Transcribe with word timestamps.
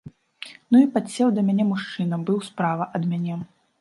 Ну 0.75 0.79
і 0.85 0.87
падсеў 0.95 1.27
да 1.35 1.41
мяне 1.49 1.63
мужчына, 1.73 2.15
быў 2.31 2.43
справа 2.51 2.89
ад 3.01 3.07
мяне. 3.13 3.37